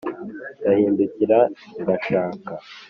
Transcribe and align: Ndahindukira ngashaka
Ndahindukira 0.59 1.39
ngashaka 1.81 2.51